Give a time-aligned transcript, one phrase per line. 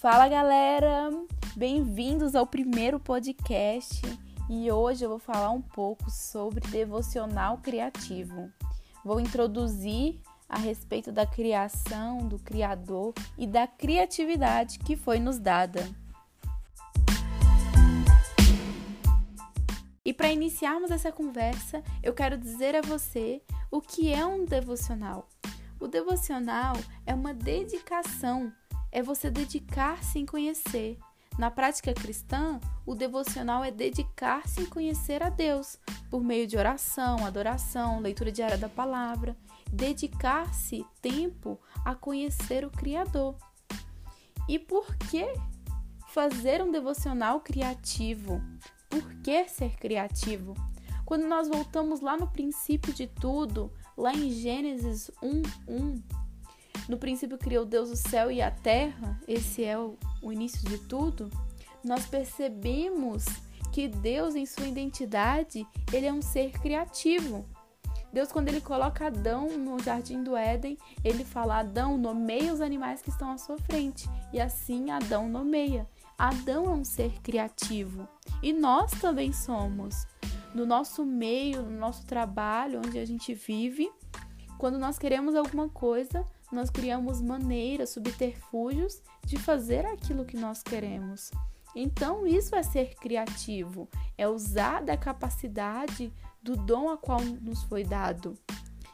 [0.00, 1.10] Fala galera,
[1.54, 4.00] bem-vindos ao primeiro podcast
[4.48, 8.50] e hoje eu vou falar um pouco sobre devocional criativo.
[9.04, 10.18] Vou introduzir
[10.48, 15.86] a respeito da criação, do Criador e da criatividade que foi nos dada.
[20.02, 25.28] E para iniciarmos essa conversa, eu quero dizer a você o que é um devocional.
[25.78, 28.50] O devocional é uma dedicação
[28.92, 30.98] é você dedicar-se em conhecer.
[31.38, 35.78] Na prática cristã, o devocional é dedicar-se em conhecer a Deus
[36.10, 39.36] por meio de oração, adoração, leitura diária da palavra,
[39.72, 43.36] dedicar-se tempo a conhecer o Criador.
[44.48, 45.32] E por que
[46.08, 48.42] fazer um devocional criativo?
[48.88, 50.54] Por que ser criativo?
[51.06, 56.02] Quando nós voltamos lá no princípio de tudo, lá em Gênesis 1:1,
[56.90, 60.76] no princípio criou Deus o céu e a terra, esse é o, o início de
[60.76, 61.30] tudo.
[61.84, 63.24] Nós percebemos
[63.72, 67.46] que Deus, em sua identidade, ele é um ser criativo.
[68.12, 73.00] Deus, quando ele coloca Adão no jardim do Éden, ele fala: Adão, nomeia os animais
[73.00, 74.08] que estão à sua frente.
[74.32, 75.86] E assim Adão nomeia.
[76.18, 78.08] Adão é um ser criativo.
[78.42, 80.08] E nós também somos.
[80.52, 83.88] No nosso meio, no nosso trabalho, onde a gente vive,
[84.58, 91.30] quando nós queremos alguma coisa, nós criamos maneiras, subterfúgios de fazer aquilo que nós queremos.
[91.74, 96.12] Então, isso é ser criativo, é usar da capacidade
[96.42, 98.36] do dom a qual nos foi dado.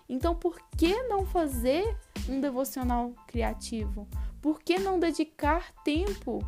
[0.08, 1.96] Então, por que não fazer
[2.28, 4.06] um devocional criativo?
[4.42, 6.38] Por que não dedicar tempo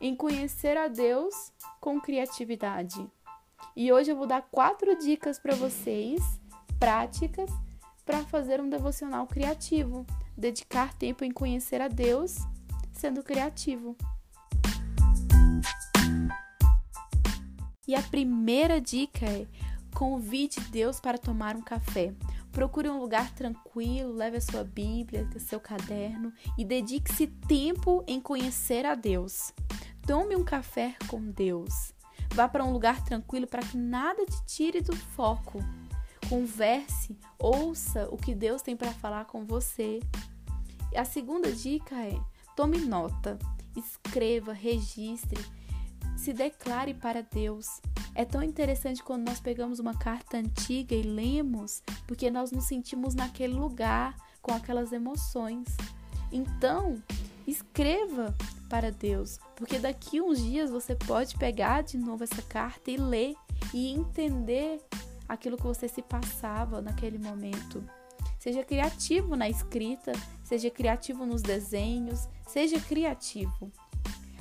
[0.00, 3.06] em conhecer a Deus com criatividade?
[3.76, 6.20] E hoje eu vou dar quatro dicas para vocês,
[6.80, 7.50] práticas,
[8.04, 10.06] para fazer um devocional criativo
[10.38, 12.36] dedicar tempo em conhecer a Deus
[12.92, 13.96] sendo criativo.
[17.86, 19.46] E a primeira dica é:
[19.94, 22.14] convide Deus para tomar um café.
[22.52, 28.84] Procure um lugar tranquilo, leve a sua Bíblia, seu caderno e dedique-se tempo em conhecer
[28.84, 29.52] a Deus.
[30.06, 31.92] Tome um café com Deus.
[32.34, 35.58] Vá para um lugar tranquilo para que nada te tire do foco.
[36.28, 40.00] Converse, ouça o que Deus tem para falar com você.
[40.96, 42.18] A segunda dica é:
[42.56, 43.38] tome nota,
[43.76, 45.42] escreva, registre,
[46.16, 47.80] se declare para Deus.
[48.14, 53.14] É tão interessante quando nós pegamos uma carta antiga e lemos, porque nós nos sentimos
[53.14, 55.68] naquele lugar, com aquelas emoções.
[56.32, 57.00] Então,
[57.46, 58.36] escreva
[58.68, 63.34] para Deus, porque daqui uns dias você pode pegar de novo essa carta e ler
[63.72, 64.82] e entender
[65.28, 67.82] aquilo que você se passava naquele momento.
[68.38, 70.12] Seja criativo na escrita,
[70.44, 73.72] seja criativo nos desenhos, seja criativo.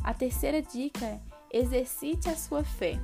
[0.04, 1.20] A terceira dica é
[1.52, 3.00] exercite a sua fé.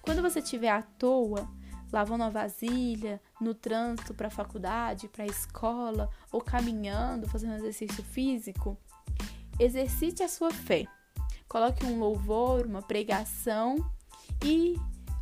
[0.00, 1.48] Quando você estiver à toa,
[1.92, 8.02] lavando a vasilha, no trânsito para a faculdade, para a escola, ou caminhando, fazendo exercício
[8.02, 8.76] físico,
[9.58, 10.86] exercite a sua fé.
[11.46, 13.76] Coloque um louvor, uma pregação
[14.44, 14.76] e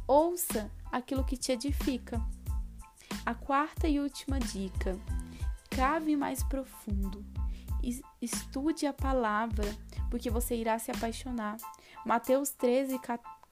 [0.06, 2.20] ouça aquilo que te edifica.
[3.26, 4.96] A quarta e última dica:
[5.68, 7.24] cave mais profundo.
[8.22, 9.64] Estude a palavra,
[10.08, 11.56] porque você irá se apaixonar.
[12.04, 13.00] Mateus 13,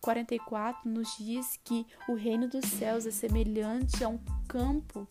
[0.00, 5.08] 44 nos diz que o reino dos céus é semelhante a um campo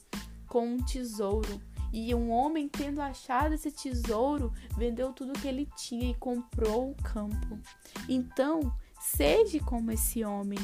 [0.48, 1.62] com um tesouro.
[1.92, 6.96] E um homem, tendo achado esse tesouro, vendeu tudo que ele tinha e comprou o
[7.04, 7.60] campo.
[8.08, 10.58] Então, seja como esse homem.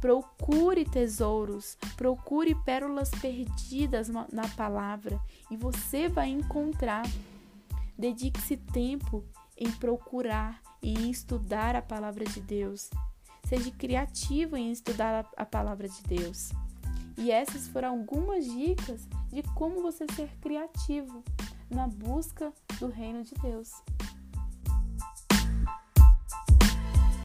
[0.00, 5.20] Procure tesouros, procure pérolas perdidas na palavra
[5.50, 7.04] e você vai encontrar.
[7.98, 9.24] Dedique-se tempo
[9.56, 12.90] em procurar e estudar a palavra de Deus.
[13.44, 16.50] Seja criativo em estudar a palavra de Deus.
[17.16, 21.24] E essas foram algumas dicas de como você ser criativo
[21.68, 23.72] na busca do reino de Deus.